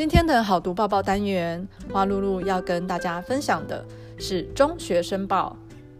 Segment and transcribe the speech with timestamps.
[0.00, 3.84] 今天的好读报报单元，花露露要跟大家分享的
[4.18, 5.54] 是《中学生报》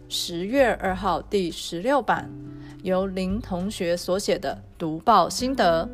[0.09, 2.31] 十月二号第十六版，
[2.83, 5.87] 由林同学所写的读报心得。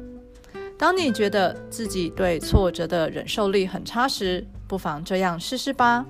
[0.79, 6.07] 当你觉得自己对挫折的忍受力很差时，不妨这样试试吧。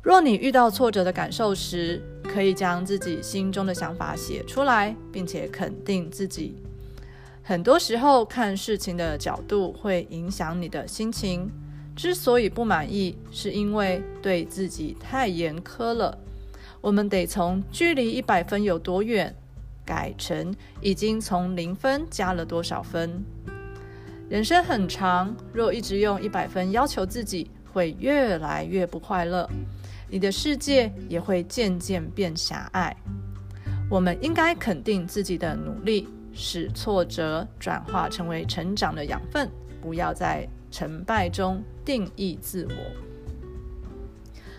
[0.00, 6.56] 若你遇到挫折的感受时，可以将自己心中的想法写出来，并且肯定自己。
[7.48, 11.48] 很多时候，看事情的角度会影响你的心情。
[11.94, 16.18] 之所以不满意，是因为对自己太严苛了。
[16.80, 19.32] 我们得从距离一百分有多远，
[19.84, 23.24] 改成已经从零分加了多少分。
[24.28, 29.48] 人生很长，若一直用一百分要求自己，会越来越不快乐。
[30.10, 32.96] 你的世界也会渐渐变狭隘。
[33.88, 42.74] 我们应该肯定自己的努力，使挫折转化成为成长的养分，不要在成败中定义自我。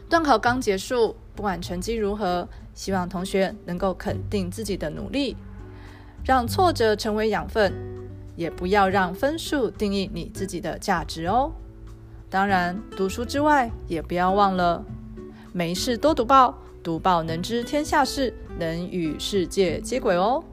[0.10, 5.38] 段考刚结束，不管成绩如何，希望同学能够肯定自己的努力，
[6.26, 7.72] 让挫折成为养分，
[8.36, 11.52] 也不要让分数定义你自己的价值哦。
[12.30, 14.84] 当然，读书之外，也不要忘了。
[15.54, 20.44] 没事，多读报，读报能知天下事，能与世界接轨哦。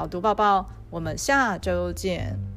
[0.00, 2.49] 好读宝宝，我们下周见。